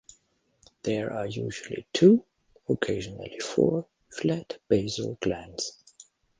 There 0.81 1.13
are 1.13 1.27
usually 1.27 1.85
two 1.93 2.25
(occasionally 2.67 3.37
four) 3.39 3.85
flat 4.09 4.57
basal 4.67 5.19
glands. 5.21 5.77